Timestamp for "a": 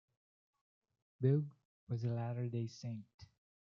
2.03-2.07